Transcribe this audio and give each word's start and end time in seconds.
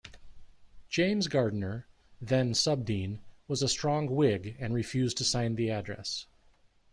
James 0.89 1.27
Gardiner, 1.27 1.85
then 2.19 2.55
sub-dean, 2.55 3.21
was 3.47 3.61
a 3.61 3.67
strong 3.69 4.07
whig 4.07 4.55
and 4.59 4.73
refused 4.73 5.17
to 5.17 5.23
sign 5.23 5.53
the 5.53 5.69
address. 5.69 6.25